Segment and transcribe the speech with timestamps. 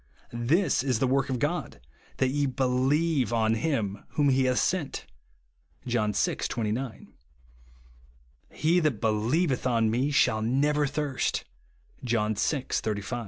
[0.33, 1.79] This is the work of God,
[2.17, 5.05] that ye believe on him whom he hath sent,"
[5.85, 6.33] (John vi.
[6.37, 7.13] 29).
[8.49, 11.43] "He that believeth on me shall never thirst,"
[12.03, 12.69] (John vL 35).
[12.73, 13.19] "This is the 104!